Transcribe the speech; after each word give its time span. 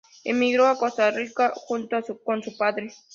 Emigró 0.23 0.65
a 0.65 0.79
Costa 0.79 1.11
Rica 1.11 1.53
junto 1.53 1.99
con 2.23 2.41
su 2.41 2.57
padre. 2.57 2.89